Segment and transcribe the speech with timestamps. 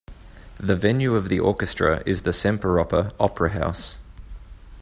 [0.59, 3.99] The venue of the orchestra is the Semperoper opera house.